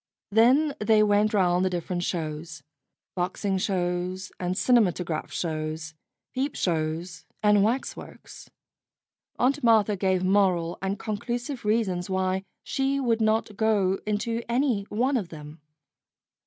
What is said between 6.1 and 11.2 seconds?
peep shows, and waxworks. Aunt Martha gave moral and